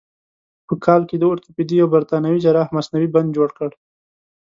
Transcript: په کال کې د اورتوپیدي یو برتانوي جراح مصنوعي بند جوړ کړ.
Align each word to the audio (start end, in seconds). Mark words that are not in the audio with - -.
په 0.67 0.73
کال 0.85 1.01
کې 1.09 1.15
د 1.17 1.23
اورتوپیدي 1.29 1.75
یو 1.81 1.87
برتانوي 1.95 2.39
جراح 2.45 2.67
مصنوعي 2.77 3.07
بند 3.15 3.29
جوړ 3.37 3.49
کړ. 3.57 3.69